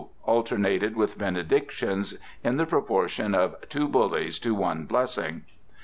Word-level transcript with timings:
alternated 0.25 0.95
with 0.95 1.15
benedictions, 1.19 2.17
in 2.43 2.57
the 2.57 2.65
proportion 2.65 3.35
of 3.35 3.53
two 3.69 3.87
"bullies" 3.87 4.39
to 4.39 4.55
one 4.55 4.85
blessing. 4.85 5.43